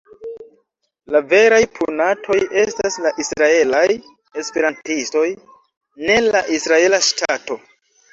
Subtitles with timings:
[1.15, 3.81] La veraj punatoj estas la israelaj
[4.45, 5.27] esperantistoj,
[6.09, 7.59] ne la israela ŝtato.